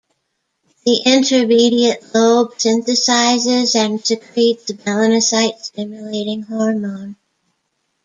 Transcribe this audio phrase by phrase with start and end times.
[0.83, 7.17] The intermediate lobe synthesizes and secretes melanocyte-stimulating hormone.